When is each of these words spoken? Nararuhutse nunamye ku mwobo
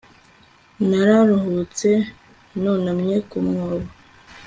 Nararuhutse 0.89 1.89
nunamye 2.61 3.15
ku 3.29 3.37
mwobo 3.47 3.89